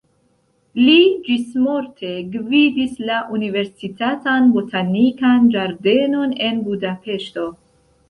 [0.85, 0.95] Li
[1.27, 7.51] ĝismorte gvidis la universitatan botanikan ĝardenon en Budapeŝto.